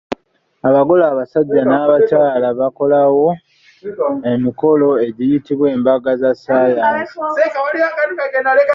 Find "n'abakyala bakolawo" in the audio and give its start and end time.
1.69-3.27